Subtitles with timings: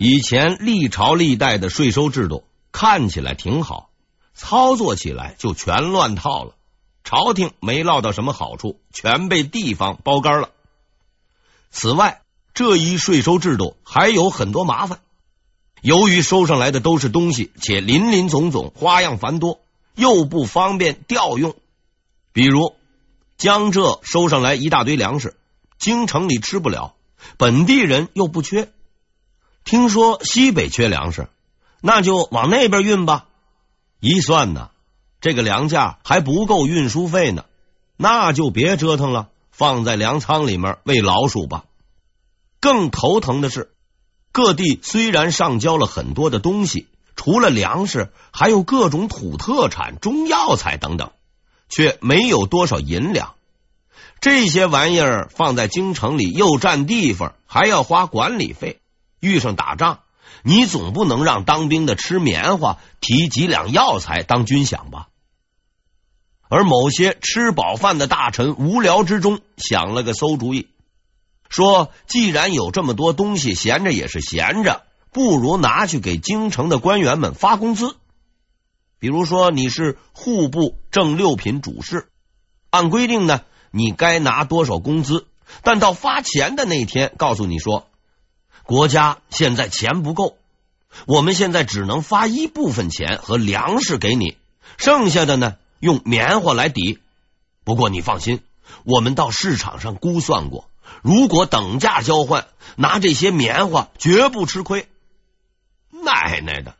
[0.00, 3.90] 以前历朝历代的税收制度看起来挺好，
[4.32, 6.54] 操作起来就全乱套了。
[7.02, 10.50] 朝廷没落到什么好处，全被地方包干了。
[11.72, 12.22] 此外，
[12.54, 15.00] 这一税收制度还有很多麻烦。
[15.82, 19.58] 由于收上来的都是东西，且林林总总，花样繁多，
[19.96, 21.56] 又不方便调用。
[22.32, 22.76] 比如
[23.36, 25.36] 江浙收上来一大堆粮食，
[25.76, 26.94] 京城里吃不了，
[27.36, 28.70] 本地人又不缺。
[29.64, 31.28] 听说西北缺粮食，
[31.80, 33.26] 那就往那边运吧。
[34.00, 34.70] 一算呢，
[35.20, 37.44] 这个粮价还不够运输费呢，
[37.96, 41.64] 那就别折腾了，放在粮仓里面喂老鼠吧。
[42.60, 43.72] 更头疼的是。
[44.30, 51.10] 各地虽然上交了很多的东西，除了粮食，还有各种土特产、中药材等等，
[51.68, 53.34] 却没有多少银两。
[54.20, 58.78] 这些玩意儿放在京城里又占地方，还要花管理费。
[59.20, 60.00] 遇上打仗，
[60.42, 65.08] 你总不能让当兵的吃棉花，提几两药材当军饷吧？
[66.48, 70.68] 而某些吃饱饭的大臣无聊之中想了个馊主意。
[71.50, 77.96] 说，既然有这么多东西，闲着也是闲着，不如拿去给京城的官员们发工资。
[78.98, 82.08] 比如说，你是户部正六品主事，
[82.70, 85.26] 按规定呢，你该拿多少工资？
[85.62, 87.87] 但到发钱的那天，告诉你说，
[88.68, 90.36] 国家现在钱不够，
[91.06, 94.36] 我们现在只能发一部分钱和粮食给你，
[94.76, 96.98] 剩下的呢，用棉花来抵。
[97.64, 98.42] 不过你放心，
[98.84, 100.68] 我们到市场上估算过。
[101.00, 104.86] 如果等价交换，拿这些棉花绝不吃亏。
[105.90, 106.76] 奶奶的，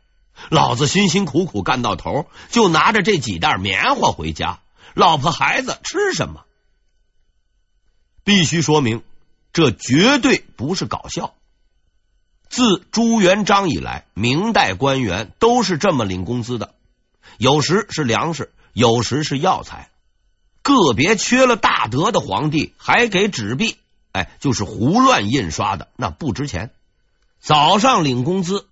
[0.49, 4.59] 老子辛辛苦苦干到头，就拿着这几袋棉花回家，
[4.93, 6.45] 老婆孩子吃什么？
[8.23, 9.01] 必须说明，
[9.53, 11.33] 这绝对不是搞笑。
[12.49, 16.73] 自朱元璋以来，明代官员都是这么领工资的，
[17.37, 19.89] 有时是粮食，有时是药材，
[20.63, 23.77] 个别缺了大德的皇帝还给纸币。
[24.11, 26.71] 哎，就是胡乱印刷的，那不值钱。
[27.39, 28.65] 早上领工资，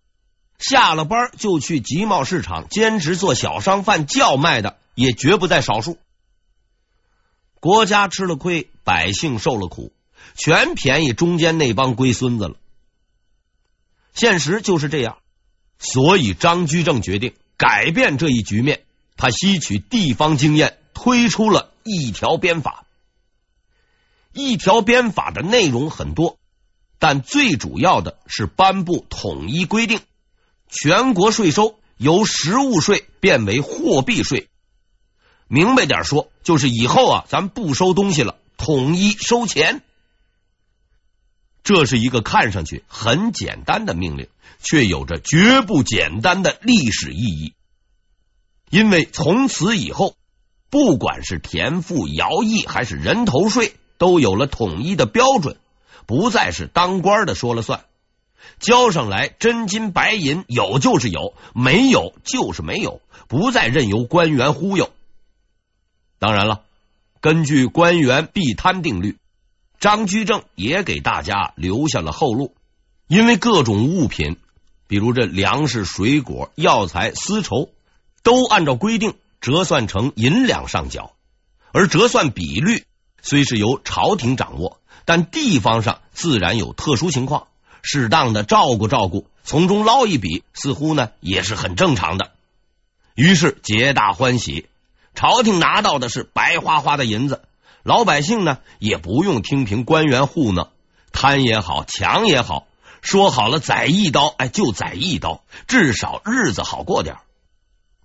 [0.57, 5.99] 下了班就去集贸市场兼职做小商贩叫卖的，也绝不在少数。
[7.59, 9.91] 国家吃了亏，百姓受了苦，
[10.35, 12.55] 全便宜中间那帮龟孙子了。
[14.17, 15.19] 现实就是这样，
[15.77, 18.81] 所以张居正决定改变这一局面。
[19.15, 22.85] 他吸取地方经验，推出了一条鞭法。
[24.33, 26.39] 一条鞭法的内容很多，
[26.97, 29.99] 但最主要的是颁布统一规定，
[30.67, 34.49] 全国税收由实物税变为货币税。
[35.47, 39.83] 明白点说，就是以后啊，咱不收东西了，统一收钱。
[41.67, 44.29] 这是一个看上去很简单的命令，
[44.63, 47.53] 却有着绝不简单的历史意义。
[48.69, 50.15] 因为从此以后，
[50.69, 53.75] 不管是田赋、徭役还是人头税。
[53.99, 55.57] 都有了统一的标准，
[56.05, 57.85] 不再是当官的说了算，
[58.59, 64.91] 交上来真金白银，有就是有，没有就是没有，不再任由官员忽悠。
[66.19, 66.61] 当然了，
[67.19, 69.17] 根据官员必贪定律，
[69.79, 72.55] 张居正也给大家留下了后路，
[73.07, 74.37] 因为各种物品，
[74.87, 77.69] 比如这粮食、水果、药材、丝绸，
[78.23, 81.13] 都按照规定折算成银两上缴，
[81.71, 82.83] 而折算比率。
[83.21, 87.47] 虽是由朝廷掌握，但地方上自然有特殊情况，
[87.81, 92.31] 适当的照顾照顾，从中捞一笔，似乎呢也是很正常的。
[93.15, 94.67] 于是皆大欢喜，
[95.13, 97.41] 朝廷拿到的是白花花的银子，
[97.87, 100.67] 老百姓呢也不用听凭官员糊弄，
[101.13, 102.67] 贪也好，抢也好，
[103.01, 107.15] 说好了宰一刀，哎，就宰一刀，至少日子好过点。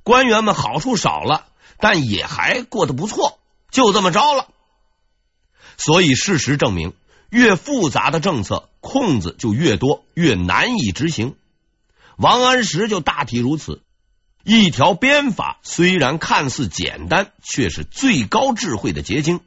[0.05, 1.47] 官员们好处少了，
[1.81, 3.41] 但也还过得不错，
[3.73, 4.47] 就这么着了。
[5.79, 6.93] 所以，事实证明，
[7.29, 11.35] 越复杂的政策，空子就越多，越难以执行。
[12.17, 13.83] 王安石就大体如此。
[14.45, 19.41] 一条鞭法虽然看似简单，却是最高智慧的结晶。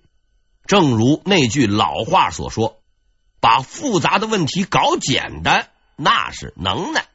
[0.68, 2.80] 正如那句老话所说
[3.40, 7.06] ：“把复杂的问题搞简单，那是能耐。”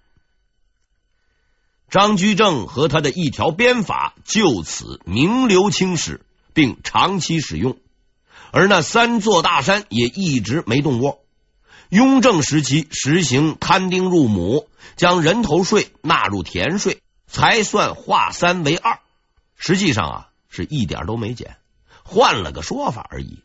[1.90, 6.24] 张居正和他的一条鞭法就此名留青史，
[6.54, 7.76] 并长期使用。
[8.52, 11.24] 而那三座大山也一直没动过。
[11.88, 19.00] 雍正时期实行摊丁入亩，将人头税纳入田税，才算化三为二。
[19.56, 21.56] 实际上啊，是一点都没减，
[22.04, 23.42] 换了个说法而已。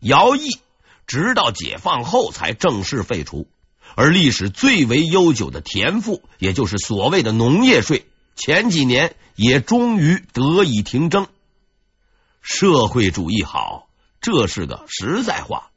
[0.00, 0.58] 徭役
[1.06, 3.48] 直到解放后才正式废除，
[3.94, 11.28] 而历史最为悠久的田赋，也就是所谓的农业税，前几年也终于得以停征。
[12.42, 13.88] 社会主义好，
[14.20, 15.70] 这是个实在话。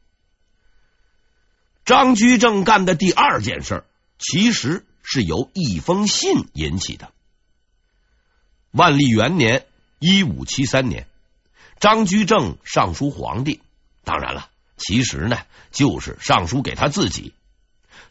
[1.86, 3.84] 张居正干的第二件事，
[4.20, 7.12] 其实是由一封信引起的。
[8.72, 9.66] 万历元年
[9.98, 11.08] （一五七三年），
[11.80, 13.62] 张居正上书皇帝，
[14.04, 15.38] 当然了，其实呢，
[15.72, 17.34] 就是上书给他自己。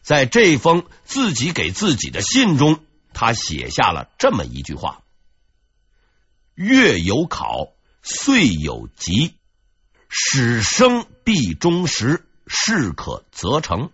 [0.01, 2.79] 在这封自己给自己的信中，
[3.13, 5.03] 他写下了这么一句话
[6.55, 9.35] ：“月有考，岁有吉，
[10.07, 13.91] 始生必终时，事可则成。”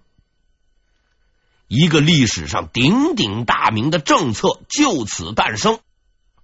[1.68, 5.80] 一个历史上鼎鼎大名的政策就此诞生，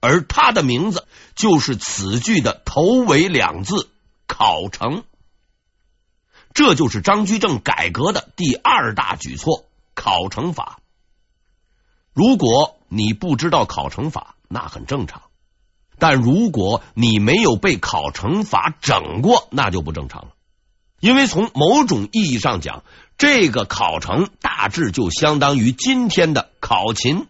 [0.01, 3.89] 而他的名字就是此句的头尾两字
[4.27, 5.05] “考成”。
[6.53, 9.65] 这就是张居正改革的第二大举措——
[9.95, 10.79] 考成法。
[12.13, 15.21] 如果你不知道考成法，那很正常；
[15.97, 20.31] 但如果你没有被考成法整过，那就不正常了。
[20.99, 22.83] 因为从某种意义上讲，
[23.17, 27.27] 这个考成大致就相当于今天的考勤。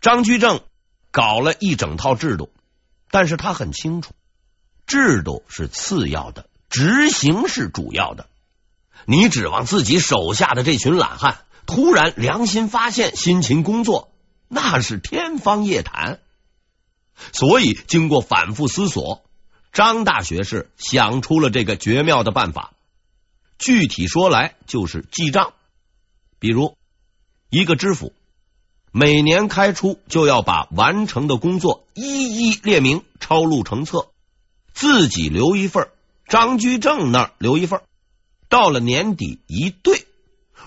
[0.00, 0.60] 张居正
[1.12, 2.50] 搞了一整套制度，
[3.12, 4.12] 但是他很清楚，
[4.86, 6.48] 制度是次要的。
[6.68, 8.28] 执行是主要的，
[9.04, 14.10] 你指望自己手下的这群懒汉突然良心发现、辛勤工作，
[14.48, 16.18] 那是天方夜谭。
[17.32, 19.22] 所以，经过反复思索，
[19.72, 22.72] 张大学士想出了这个绝妙的办法。
[23.58, 25.52] 具体说来，就是记账。
[26.38, 26.76] 比如，
[27.50, 28.14] 一个知府
[28.94, 34.08] 每年开出就要把完成的工作一一列明，抄录成册，
[34.74, 35.88] 自己留一份。
[36.28, 37.80] 张居正那儿留一份，
[38.48, 40.06] 到了年底一对，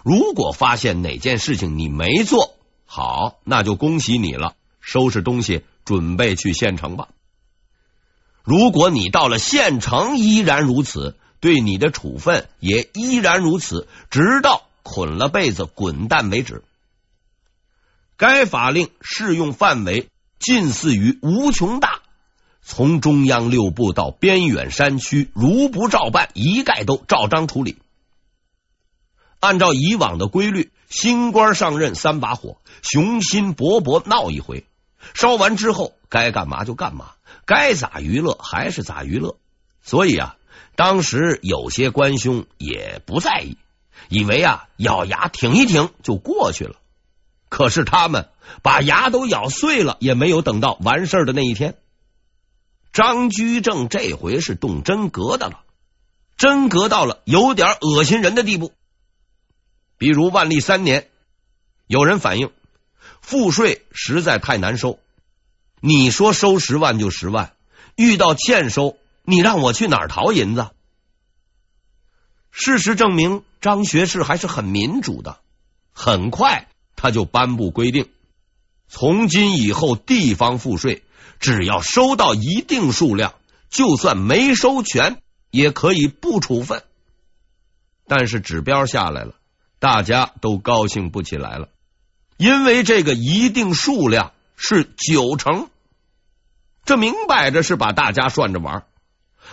[0.04, 2.56] 如果发现哪件事情你没做
[2.86, 7.10] 好，那就恭喜你了，收拾东西准备去县城吧。
[8.44, 16.64] 如果你到了县城依然如此，对你的处分也依然如此，直到捆了被子滚蛋为止。
[18.18, 20.10] 该法令适用范围
[20.40, 22.00] 近似于无穷大。
[22.62, 27.78] 从中央六部到边远山区，如不照办，一概都照章处理。
[29.40, 34.66] 按照以往的规律，新官上任三把火，雄心勃勃闹一回，
[35.14, 37.12] 烧完之后该干嘛就干嘛，
[37.46, 39.38] 该咋娱乐还是咋娱乐。
[39.84, 40.38] 所以啊，
[40.76, 43.58] 当时有些官兄也不在意，
[44.10, 46.78] 以为啊咬牙挺一挺就过去了。
[47.56, 48.28] 可是他们
[48.64, 51.78] 把牙都咬碎了，也没有等到完事儿的那一天。
[52.92, 55.62] 张居正这回是动真格的了，
[56.36, 58.74] 真格到了有点恶心人的地步。
[59.98, 61.08] 比如万历三年，
[61.88, 62.52] 有人反映
[63.22, 65.00] 赋税实在太难收，
[65.80, 67.54] 你说收十万就十万，
[67.96, 70.72] 遇到欠收，你让我去哪儿讨银子？
[72.52, 75.40] 事实证明，张学士还是很民主的，
[75.94, 76.68] 很快
[77.06, 78.10] 他就颁布规定，
[78.88, 81.04] 从今以后地方赋税。
[81.40, 83.36] 只要收到一定数量，
[83.70, 85.22] 就算没收全，
[85.52, 86.82] 也可以不处分。
[88.08, 89.36] 但是指标下来了，
[89.78, 91.70] 大家都高兴不起来了，
[92.38, 95.70] 因为这个一定数量是九成，
[96.86, 98.86] 这明摆着是把大家涮着玩。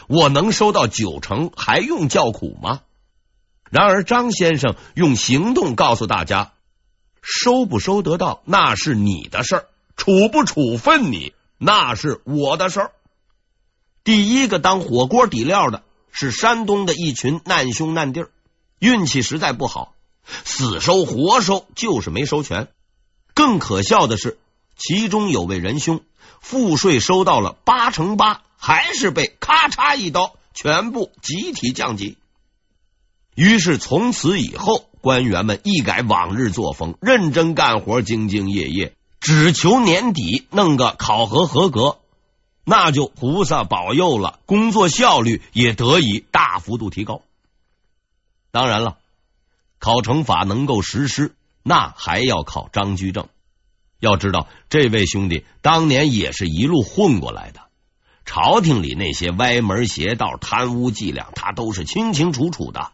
[0.07, 2.81] 我能收到九成，还用叫苦吗？
[3.71, 6.53] 然而张先生用行动告诉大家，
[7.23, 11.33] 收不收得到那是你的事儿，处不处分你。
[11.57, 12.93] 那是我的事儿。
[14.02, 18.31] 第一个当火锅底料的是山东的一群难兄难弟儿，
[18.81, 19.95] 运气实在不好，
[20.45, 22.69] 死收活收就是没收全。
[23.33, 24.38] 更可笑的是，
[24.76, 26.00] 其中有位仁兄
[26.41, 32.19] 赋税收到了八成八，还是被咔嚓一刀全部集体降级。
[33.37, 38.95] 于是从此以后，官员们一改往日作风，认真干活，兢兢业业。
[39.21, 41.99] 只求年底弄个考核合格，
[42.65, 47.21] 那就菩萨保佑了，工作效率也得以大幅度提高。
[48.53, 48.99] 当然了，
[49.79, 53.29] 考成法能够实施，那还要靠张居正。
[53.99, 57.61] 要知道，这位兄弟当年也是一路混过来的，
[58.25, 62.93] 朝廷里那些歪门邪道、贪污伎俩，他都是清清楚楚的。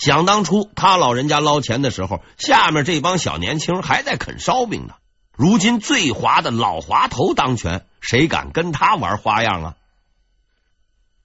[0.00, 4.94] 想当初他老人家捞钱的时候，下面这帮小年轻还在啃烧饼呢。
[5.36, 9.76] 如今最滑的老滑头当权，谁敢跟他玩花样啊？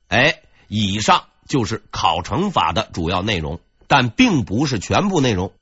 [0.09, 3.59] 哎，以上就是考成法的主要内容。
[3.87, 5.53] 但并不是全部内容。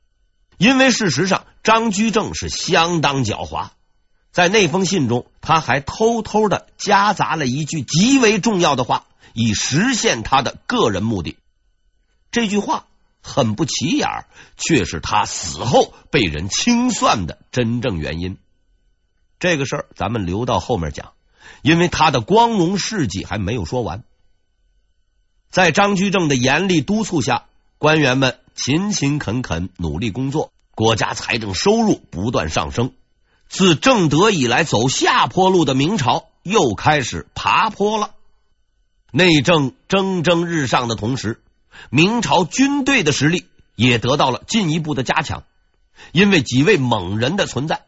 [0.58, 3.72] 因为事实上，张居正是相当狡猾，
[4.32, 11.36] 在那封信中，他还偷偷的夹杂了一句极为重要的话，以实现他的个人目的。
[12.32, 12.86] 这句话
[13.24, 14.26] 很不起眼，
[14.58, 18.38] 却是他死后被人清算的真正原因。
[19.40, 21.14] 这个事儿咱们留到后面讲，
[21.62, 24.04] 因为他的光荣事迹还没有说完。
[25.50, 27.46] 在张居正的严厉督促下，
[27.78, 32.94] 官员们勤勤恳恳努力工作，国家财政收入不断上升。
[33.48, 38.16] 自正德以来走下坡路的明朝又开始爬坡了。
[39.12, 41.43] 内政蒸蒸日上的同时，
[41.90, 45.44] 明朝军队的实力也得到了进一步的加强，
[46.12, 47.86] 因为几位猛人的存在。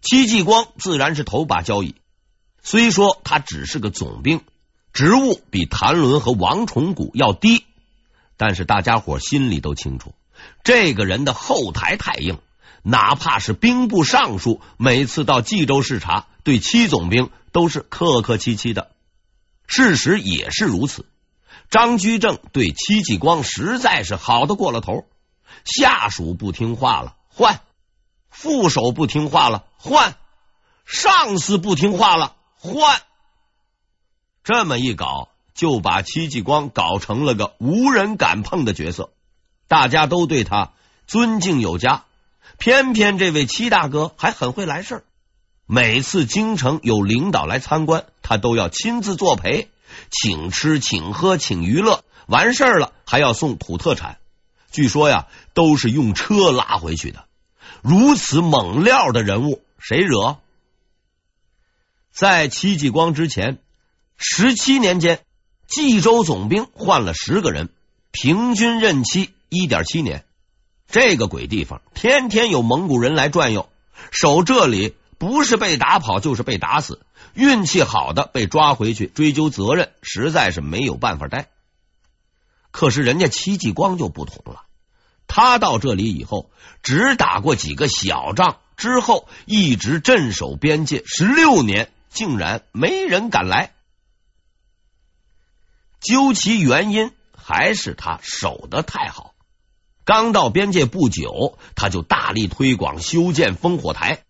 [0.00, 1.94] 戚继光自然是头把交椅，
[2.62, 4.42] 虽说他只是个总兵。
[4.92, 7.64] 职务比谭伦和王重谷要低，
[8.36, 10.14] 但是大家伙心里都清楚，
[10.62, 12.38] 这个人的后台太硬。
[12.84, 18.92] 哪怕是兵部尚书，每次到冀州视察，对戚总兵都是客客气气的。
[19.66, 21.06] 事实也是如此。
[21.74, 25.06] 张居正对戚继光实在是好的过了头，
[25.64, 27.62] 下属不听话了换，
[28.30, 30.14] 副手不听话了换，
[30.84, 33.00] 上司不听话了换。
[34.44, 39.10] 这么一搞，就把戚继光搞成了个无人敢碰的角色，
[39.66, 40.74] 大家都对他
[41.08, 42.04] 尊敬有加。
[42.56, 45.04] 偏偏这位戚大哥还很会来事儿，
[45.66, 49.70] 每次京城有领导来参观，他都要亲自作陪，
[50.10, 54.18] 请吃、请喝、请娱乐，完事儿了还要送土特产。
[54.70, 57.26] 据说呀，都是用车拉回去的。
[57.82, 60.38] 如此猛料的人物，谁惹？
[62.12, 63.58] 在戚继光之前。
[64.16, 65.20] 十七年间，
[65.66, 67.68] 冀州总兵换了十个人，
[68.12, 70.24] 平均任期一点七年。
[70.86, 73.68] 这个鬼地方，天天有蒙古人来转悠，
[74.12, 77.00] 守这里不是被打跑，就是被打死。
[77.32, 81.48] 运气好的被抓回去追究责任，实在是没有办法待。
[82.70, 84.64] 可是人家戚继光就不同了，
[85.26, 86.50] 他到这里以后，
[86.82, 93.72] 只打过几个小仗，之后一直镇守边界十六年，竟然没人敢来。
[96.00, 99.32] 究其原因，还是他守得太好。
[100.04, 104.23] 刚到边界不久，他就大力推广修建烽火台，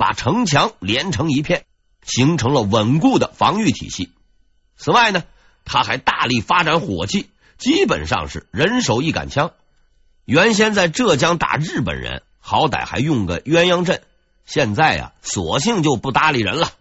[0.00, 1.66] 把城墙连成一片，
[2.02, 4.10] 形成了稳固的防御体系。
[4.78, 5.24] 此外呢，
[5.66, 7.28] 他还大力发展火器，
[7.58, 9.52] 基本上是人手一杆枪。
[10.24, 14.00] 原先在浙江打日本人，好歹还用个鸳鸯阵，
[14.46, 16.72] 现在呀，索性就不搭理人了。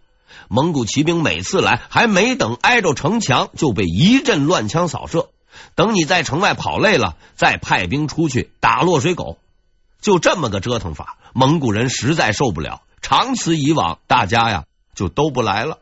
[0.48, 5.30] 蒙古骑兵每次来，还没等挨着城墙，就被一阵乱枪扫射。
[5.76, 9.38] 等你在城外跑累了，再派兵出去打落水狗。
[10.00, 12.82] 就这么个折腾法，蒙古人实在受不了。
[13.02, 14.66] 长此以往，大家呀
[14.96, 15.80] 就都不来了。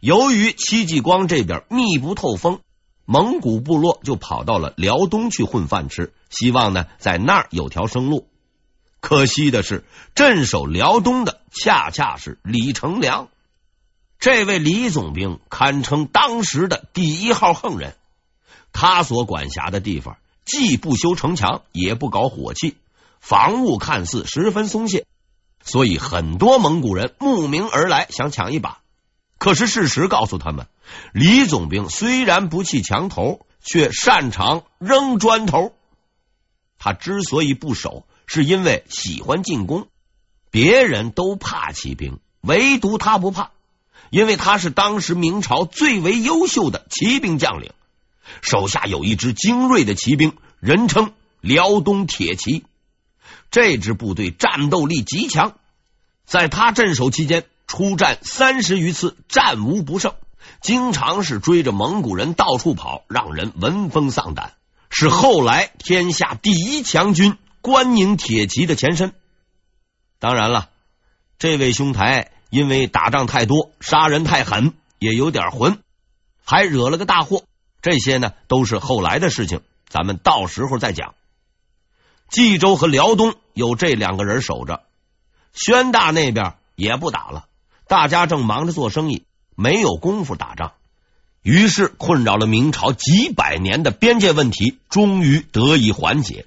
[0.00, 2.60] 由于戚继光这边密不透风，
[3.04, 8.28] 蒙古部落就跑到了辽东去混饭吃，希望呢在那儿有条生路。
[9.00, 13.28] 可惜的是，镇守辽东的恰恰是李成梁。
[14.18, 17.94] 这位李总兵堪称当时的第一号横人。
[18.72, 22.76] 他所管辖的地方既不修城墙，也不搞火器，
[23.20, 25.06] 防务看似十分松懈，
[25.66, 28.78] 所以很多蒙古人慕名而来，想抢一把。
[29.36, 30.68] 可是事实告诉他们，
[31.12, 35.74] 李总兵虽然不砌墙头，却擅长扔砖头。
[36.78, 39.88] 他之所以不守，是因为喜欢进攻，
[40.50, 43.50] 别人都怕骑兵，唯独他不怕，
[44.10, 47.72] 因为他是当时明朝最为优秀的骑兵将领，
[48.40, 52.64] 手下有一支精锐的骑兵，人称辽东铁骑。
[53.50, 55.56] 这支部队战斗力极强，
[56.24, 60.14] 在他镇守期间，出战三十余次，战无不胜，
[60.60, 64.54] 经常是追着蒙古人到处跑，让人闻风丧胆，
[64.90, 67.36] 是后来天下第一强军。
[67.62, 69.12] 关宁铁骑的前身，
[70.20, 70.68] 当然了，
[71.36, 75.80] 这位兄台因为打仗太多，杀人太狠，也有点混，
[76.44, 77.42] 还惹了个大祸。
[77.82, 81.16] 这些呢，都是后来的事情，咱们到时候再讲。
[82.28, 84.82] 冀州和辽东有这两个人守着，
[85.52, 87.46] 宣大那边也不打了，
[87.88, 90.72] 大家正忙着做生意，没有功夫打仗。
[91.42, 96.46] 于是，困扰了明朝几百年的边界问题，终于得以缓解。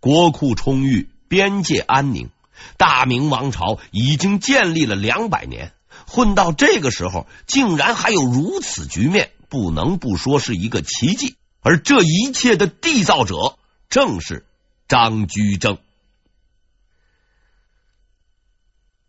[0.00, 2.28] 国库充裕，边界安宁，
[2.76, 5.72] 大明王朝已经建立了两百年，
[6.06, 13.56] 混到这个时候，竟然还有如此局面，不能不说是一个奇迹，而这一切的缔造者
[13.88, 14.44] 正是
[14.88, 15.78] 张居正。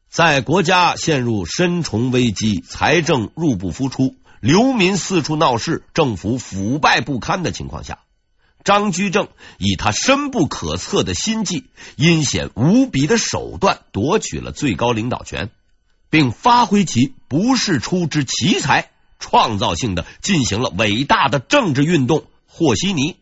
[0.10, 8.00] 在国家陷入深重危机、财政入不敷出、流民四处闹事、政府腐败不堪的情况下，
[8.64, 9.28] 张居正
[9.60, 11.66] 以他深不可测的心计、
[11.96, 15.52] 阴险无比的手段夺取了最高领导权，
[16.10, 23.18] 并发挥其不世出之奇才，创造性的进行了伟大的政治运动——和稀泥，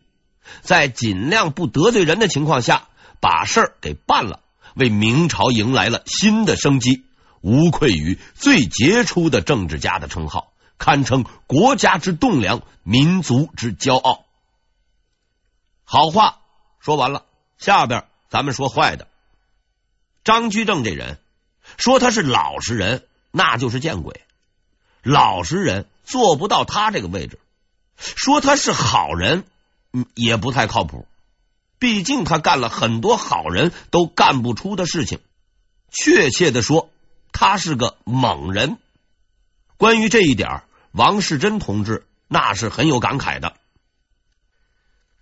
[0.62, 2.88] 在尽量不得罪人的情况下，
[3.20, 4.40] 把事儿给办了。
[4.74, 7.04] 为明朝迎来了新的生机，
[7.40, 14.26] 无愧于最杰出的政治家的称号，堪称国家之栋梁、民族之骄傲。
[15.84, 16.40] 好话
[16.78, 17.24] 说完了，
[17.56, 19.08] 下边咱们说坏的。
[20.24, 21.18] 张居正这人，
[21.78, 24.20] 说他是老实人，那就是见鬼。
[25.02, 27.38] 老实人做不到他这个位置，
[27.96, 29.44] 说他是好人，
[30.14, 31.06] 也不太靠谱。
[31.78, 35.20] 毕竟他干了很多好人都干不出的事情，
[35.90, 36.88] 确切的说，
[37.32, 38.78] 他是个猛人。
[39.76, 40.62] 关于这一点，
[40.92, 43.54] 王世贞同志那是很有感慨的。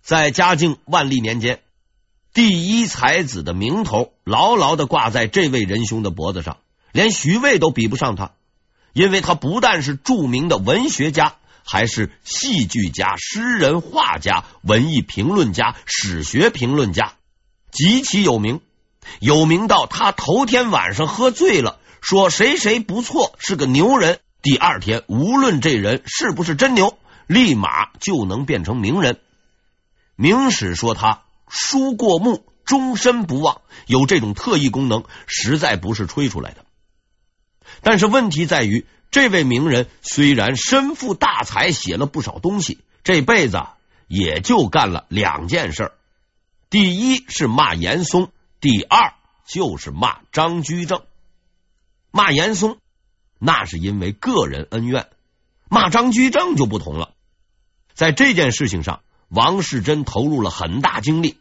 [0.01, 1.61] 在嘉靖、万历年间，
[2.33, 6.57] 第一才子的名头牢牢的挂在这位仁兄的脖子上，
[6.93, 8.31] 连徐渭都比不上他，
[8.93, 11.35] 因为他不但是著名的文学家。
[11.67, 17.15] 还是戏剧家、诗人、画家、文艺评论家、史学评论家，
[17.71, 18.61] 极其有名，
[19.19, 24.19] 有名到他头天晚上喝醉了，说谁谁不错，是个牛人。
[24.43, 29.19] 第二天，无论这人是不是真牛，立马就能变成名人。
[30.15, 36.63] 明史说他书过目，终身不忘，有这种特异功能，实在不是吹出来的。
[37.81, 38.85] 但是问题在于。
[39.15, 43.63] 这位名人虽然身负大才，写了不少东西，这辈子
[44.09, 45.93] 也就干了两件事：
[46.69, 48.27] 第一是骂严嵩，
[48.59, 49.13] 第二
[49.47, 51.01] 就是骂张居正。
[52.11, 52.77] 骂严嵩
[53.39, 55.07] 那是因为个人恩怨，
[55.69, 57.13] 骂张居正就不同了。
[57.93, 61.37] 在这件事情上，王世贞投入了很大精力，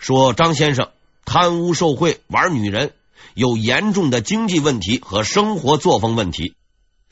[0.00, 0.90] 说张先生
[1.24, 2.92] 贪污受贿、玩女人，
[3.34, 6.56] 有严重的经济问题和生活作风问题。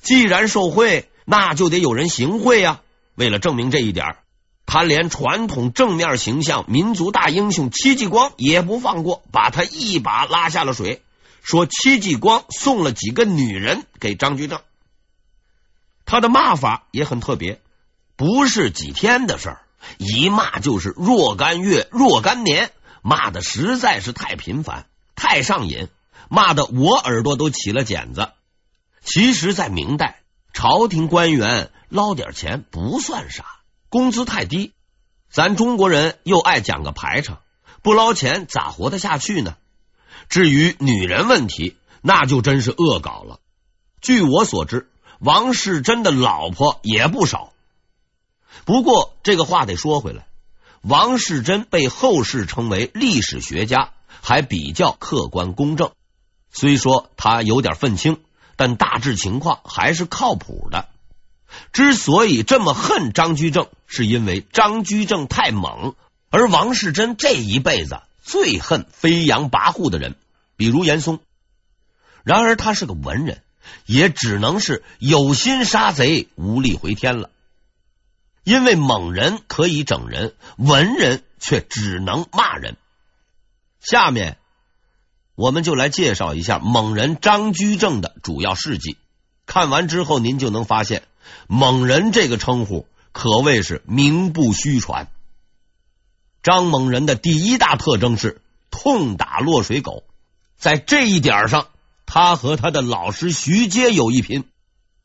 [0.01, 2.81] 既然受贿，那就得有人行贿呀。
[3.15, 4.17] 为了证明这一点，
[4.67, 11.03] 他连传统正面形象、民族大英雄戚继光也不放过，把他一把拉下了水。
[11.43, 14.61] 说戚继光送了几个女人给张居正。
[16.05, 17.61] 他的骂法也很特别，
[18.17, 19.61] 不是几天的事儿，
[19.99, 22.71] 一骂就是若干月、若干年，
[23.03, 25.89] 骂的实在是太频繁、太上瘾，
[26.29, 28.31] 骂的我耳朵都起了茧子。
[29.07, 30.21] 其实，在明代，
[30.53, 33.45] 朝廷官员捞点钱不算啥，
[33.89, 34.73] 工资太低。
[35.31, 37.39] 咱中国人又爱讲个排场，
[37.83, 39.57] 不捞钱咋活得下去呢？
[40.29, 43.39] 至于女人问题，那就真是恶搞了。
[44.01, 44.91] 据我所知，
[45.21, 47.53] 王世贞的老婆也不少。
[48.65, 50.27] 不过，这个话得说回来，
[50.83, 55.93] 王世贞被后世称为历史学家，还比较客观公正。
[56.51, 58.21] 虽说他有点愤青。
[58.57, 60.89] 但大致情况还是靠谱的。
[61.73, 65.95] 之所以这么恨张居正，是因为张居正太猛，
[66.31, 70.17] 而王世贞这一辈子最恨飞扬跋扈的人，
[70.57, 71.21] 比如严嵩。
[72.25, 73.43] 然而他是个文人，
[73.85, 77.31] 也只能是有心杀贼，无力回天了。
[78.43, 82.77] 因为猛人可以整人，文人却只能骂人。
[83.81, 84.39] 下面。
[85.37, 88.97] 我们就来介绍一下猛人张居正的主要事迹。
[89.45, 91.03] 看完之后，您就能发现
[91.47, 95.09] “猛人”这个称呼可谓是名不虚传。
[96.43, 100.05] 张猛人的第一大特征是痛打落水狗，
[100.57, 101.69] 在这一点上，
[102.07, 104.49] 他和他的老师徐阶有一拼。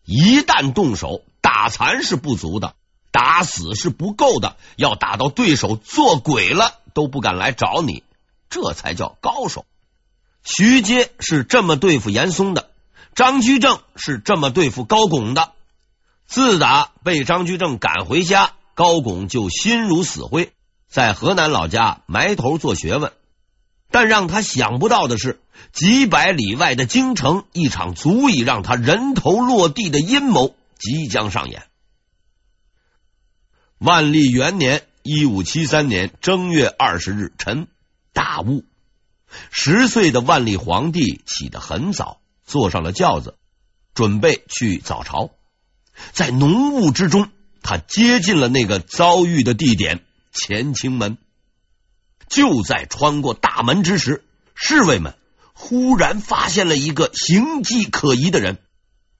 [0.05, 2.75] 一旦动手，打残是不足的，
[3.11, 8.03] 打死是不够的，要打到对手做鬼了都不敢来找你，
[8.49, 9.65] 这才叫高手。
[10.43, 12.69] 徐阶是这么对付严嵩的，
[13.13, 15.51] 张居正是这么对付高拱的。
[16.25, 20.53] 自打被张居正赶回家，高拱就心如死灰，
[20.87, 23.11] 在河南老家埋头做学问。
[23.91, 25.41] 但让他想不到的是，
[25.73, 31.63] 几百里外的京城，一场足以让他人头落地的阴谋即将上演。
[33.77, 37.67] 万历元年（一五七三年）正月二十日晨，
[38.13, 38.63] 大雾。
[39.51, 43.37] 十岁的万历皇帝起得很早，坐上了轿子，
[43.93, 45.31] 准备去早朝。
[46.11, 47.29] 在浓雾之中，
[47.61, 51.17] 他接近了那个遭遇的地点乾清门。
[52.27, 54.23] 就在穿过大门之时，
[54.55, 55.15] 侍卫们
[55.53, 58.59] 忽然发现了一个形迹可疑的人，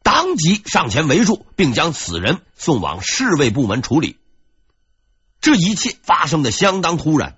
[0.02, 4.18] 当即上前围住，并将此人送往侍卫部门处理。
[5.42, 7.38] 这一切发生的相当突然，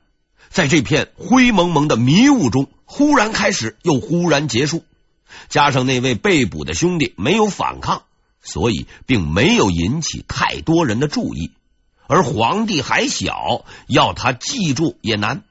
[0.53, 4.85] 在这片灰蒙蒙的迷雾中，忽然开始，又忽然结束。
[5.49, 8.03] 加上那位被捕的兄弟没有反抗，
[8.39, 11.51] 所以并没有引起太多人的注意。
[12.05, 15.43] 而皇帝还小，要他记住也难。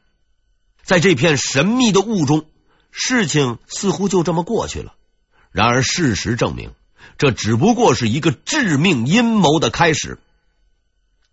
[0.85, 2.45] 在这片神秘的雾中，
[2.93, 4.95] 事情似乎就这么过去了。
[5.51, 6.71] 然而事实证明，
[7.19, 10.21] 这只不过是一个致命阴谋的开始。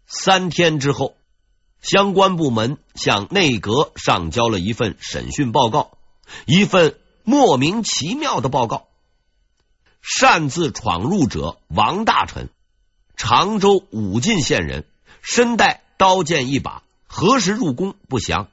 [0.08, 1.15] 三天之后，
[1.82, 5.98] 相关部门向内阁上交了一份审讯报告，
[6.46, 6.98] 一份。
[7.26, 8.88] 莫名其妙的报告：
[10.02, 12.50] 擅自闯入者王大臣，
[13.18, 14.88] 常州武进县人，
[15.22, 16.82] 身带刀剑一把。
[17.06, 18.48] 何时入宫不详，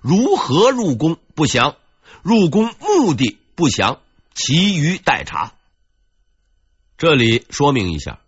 [0.00, 1.74] 如何入宫不详，
[2.22, 4.00] 入宫目的不详，
[4.32, 5.54] 其余待查。
[6.98, 8.20] 这里说明一下，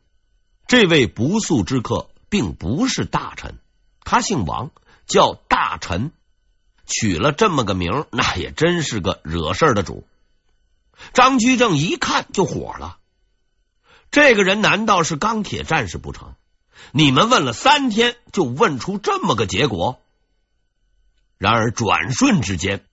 [0.67, 3.61] 这位不速之客并不是大臣，
[4.05, 4.71] 他姓王，
[5.07, 6.13] 叫大臣。
[6.87, 10.07] 取了这么个名，那也真是个惹事的主。
[11.15, 12.99] 张居正一看就火了，
[14.11, 16.35] 这个人难道是钢铁战士不成？
[16.91, 20.01] 你们问了三天，就问出这么个结果？
[21.39, 22.85] 然而转瞬之间，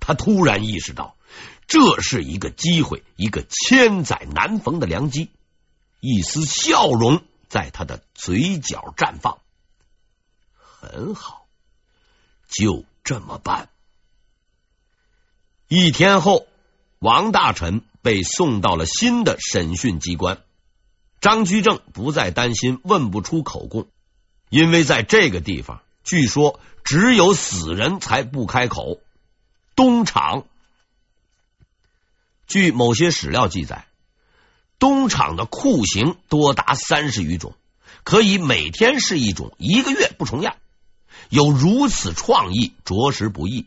[0.00, 1.16] 他突然意识到，
[1.66, 5.30] 这是一个机会，一个千载难逢的良机。
[6.00, 9.38] 一丝笑容在他的嘴角绽放。
[10.80, 11.46] 很好，
[12.48, 12.84] 就。
[13.02, 13.70] 这么办？
[15.68, 16.46] 一天后，
[16.98, 20.42] 王大臣被送到了新的审讯机关。
[21.20, 23.88] 张居正不再担心问不出口供，
[24.50, 29.00] 因为在这个地方，据说只有死人才不开口。
[29.74, 30.44] 东厂，
[32.46, 33.86] 据某些史料记载，
[34.78, 37.54] 东厂的酷刑多达三十余种，
[38.04, 40.56] 可以每天是一种，一个月不重样。
[41.30, 43.66] 有如此创意，着实不易。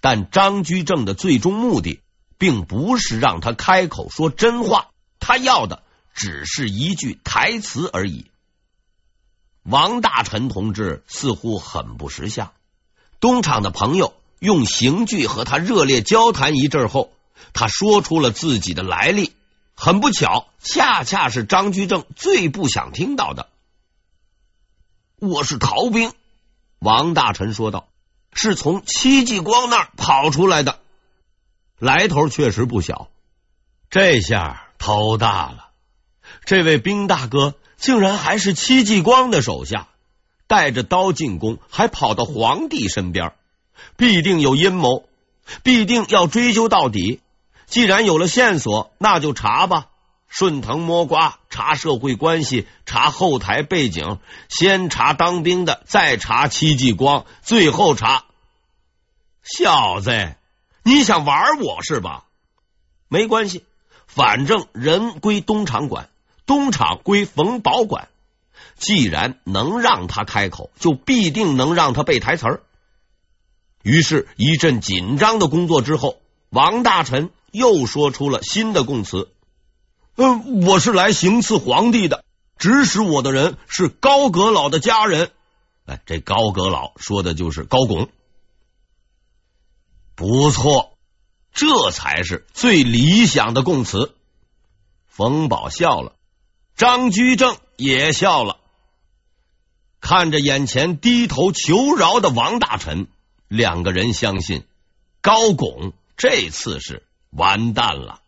[0.00, 2.00] 但张居正的最终目的，
[2.38, 4.88] 并不是让他开口说真话，
[5.20, 5.82] 他要的
[6.14, 8.26] 只是一句台词而已。
[9.62, 12.52] 王大臣同志似乎很不识相。
[13.20, 17.12] 东厂的朋友用刑具和他热烈交谈一阵后，
[17.52, 19.32] 他说出了自己的来历。
[19.74, 23.48] 很不巧，恰恰是张居正最不想听到的。
[25.18, 26.12] 我是逃兵。
[26.78, 27.88] 王大臣说道
[28.32, 30.78] ：“是从戚继光那儿跑出来的，
[31.78, 33.08] 来头确实不小。
[33.88, 35.70] 这下头大了，
[36.44, 39.88] 这位兵大哥竟然还是戚继光的手下，
[40.46, 43.32] 带着刀进宫，还跑到皇帝身边，
[43.96, 45.08] 必定有阴谋，
[45.62, 47.20] 必定要追究到底。
[47.66, 49.88] 既然有了线索，那就查吧。”
[50.28, 58.24] 顺藤摸瓜，查社会关系，查后台背景，先查当兵的，再查戚继光，最后查
[59.42, 60.34] 小子。
[60.82, 62.24] 你想玩我是吧？
[63.08, 63.64] 没关系，
[64.06, 66.10] 反正人归东厂管，
[66.44, 68.08] 东厂归冯保管。
[68.76, 72.62] 既然能让他开口，就必定能让他背台词儿。
[73.82, 76.18] 于是，一阵紧张的工作之后，
[76.50, 79.28] 王大臣又说出了新的供词。
[80.16, 82.24] 嗯，我是来行刺皇帝的，
[82.56, 85.30] 指使我的人是高阁老的家人。
[85.84, 88.08] 哎，这高阁老说的就是高拱。
[90.14, 90.96] 不错，
[91.52, 94.14] 这才是最理想的供词。
[95.06, 96.14] 冯保笑了，
[96.76, 98.56] 张居正也笑了，
[100.00, 103.06] 看着眼前低头求饶的王大臣，
[103.48, 104.64] 两个人相信
[105.20, 108.22] 高拱这次是完蛋了。